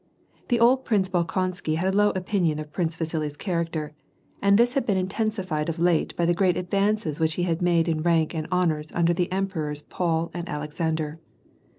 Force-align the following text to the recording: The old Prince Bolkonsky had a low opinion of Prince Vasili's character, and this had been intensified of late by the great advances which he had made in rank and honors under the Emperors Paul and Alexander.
The 0.47 0.59
old 0.59 0.83
Prince 0.83 1.09
Bolkonsky 1.09 1.75
had 1.75 1.93
a 1.93 1.95
low 1.95 2.09
opinion 2.15 2.57
of 2.57 2.71
Prince 2.73 2.95
Vasili's 2.95 3.37
character, 3.37 3.93
and 4.41 4.57
this 4.57 4.73
had 4.73 4.87
been 4.87 4.97
intensified 4.97 5.69
of 5.69 5.77
late 5.77 6.15
by 6.15 6.25
the 6.25 6.33
great 6.33 6.57
advances 6.57 7.19
which 7.19 7.35
he 7.35 7.43
had 7.43 7.61
made 7.61 7.87
in 7.87 8.01
rank 8.01 8.33
and 8.33 8.47
honors 8.51 8.91
under 8.95 9.13
the 9.13 9.31
Emperors 9.31 9.83
Paul 9.83 10.31
and 10.33 10.49
Alexander. 10.49 11.19